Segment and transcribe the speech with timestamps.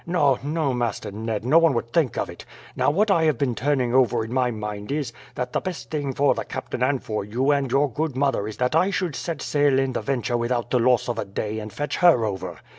[0.07, 2.43] "No, no, Master Ned; no one would think of it.
[2.75, 6.11] Now, what I have been turning over in my mind is, that the best thing
[6.11, 9.43] for the captain and for you and your good mother is that I should set
[9.43, 12.57] sail in the Venture without the loss of a day and fetch her over.